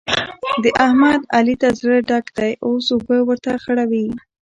د 0.63 0.65
احمد؛ 0.85 1.21
علي 1.35 1.55
ته 1.61 1.69
زړه 1.79 1.97
ډک 2.09 2.25
دی 2.37 2.51
اوس 2.65 2.85
اوبه 2.95 3.17
ورته 3.29 3.51
خړوي. 3.63 4.05